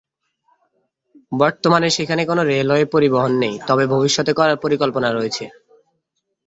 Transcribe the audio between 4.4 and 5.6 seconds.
পরিকল্পনা রয়েছে।